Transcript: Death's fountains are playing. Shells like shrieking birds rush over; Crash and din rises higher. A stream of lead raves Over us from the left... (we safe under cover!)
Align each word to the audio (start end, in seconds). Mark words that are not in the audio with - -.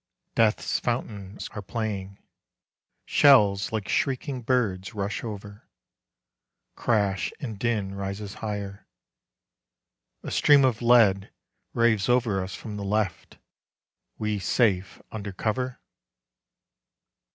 Death's 0.33 0.79
fountains 0.79 1.47
are 1.49 1.61
playing. 1.61 2.17
Shells 3.05 3.71
like 3.71 3.87
shrieking 3.87 4.41
birds 4.41 4.95
rush 4.95 5.23
over; 5.23 5.69
Crash 6.73 7.31
and 7.39 7.59
din 7.59 7.93
rises 7.93 8.33
higher. 8.41 8.87
A 10.23 10.31
stream 10.31 10.65
of 10.65 10.81
lead 10.81 11.31
raves 11.75 12.09
Over 12.09 12.43
us 12.43 12.55
from 12.55 12.77
the 12.77 12.83
left... 12.83 13.37
(we 14.17 14.39
safe 14.39 14.99
under 15.11 15.31
cover!) 15.31 15.79